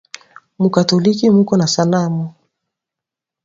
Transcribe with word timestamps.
Mu 0.61 0.69
katholika 0.75 1.25
muko 1.35 1.53
ma 1.59 1.67
sanamu 1.73 2.25